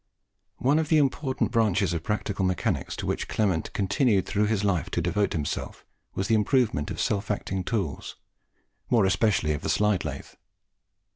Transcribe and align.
One 0.57 0.79
of 0.79 0.89
the 0.89 0.97
important 0.97 1.51
branches 1.51 1.93
of 1.93 2.01
practical 2.01 2.43
mechanics 2.43 2.95
to 2.95 3.05
which 3.05 3.27
Clement 3.27 3.71
continued 3.73 4.25
through 4.25 4.47
life 4.47 4.89
to 4.89 4.99
devote 4.99 5.33
himself, 5.33 5.85
was 6.15 6.27
the 6.27 6.33
improvement 6.33 6.89
of 6.89 6.99
self 6.99 7.29
acting 7.29 7.63
tools, 7.63 8.15
more 8.89 9.05
especially 9.05 9.51
of 9.53 9.61
the 9.61 9.69
slide 9.69 10.03
lathe. 10.03 10.33